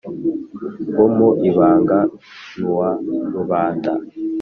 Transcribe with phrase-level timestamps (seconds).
[0.97, 1.99] wo mu ibanga
[2.57, 2.89] n’uwa
[3.33, 3.91] rubanda